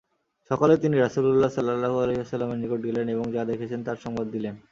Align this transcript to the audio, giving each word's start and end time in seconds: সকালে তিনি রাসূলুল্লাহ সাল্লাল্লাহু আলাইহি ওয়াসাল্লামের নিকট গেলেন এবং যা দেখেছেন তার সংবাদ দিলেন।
সকালে 0.51 0.73
তিনি 0.77 0.95
রাসূলুল্লাহ 0.97 1.49
সাল্লাল্লাহু 1.49 1.97
আলাইহি 1.97 2.19
ওয়াসাল্লামের 2.19 2.59
নিকট 2.59 2.79
গেলেন 2.85 3.07
এবং 3.09 3.25
যা 3.31 3.41
দেখেছেন 3.45 3.79
তার 3.83 3.95
সংবাদ 3.95 4.27
দিলেন। 4.31 4.55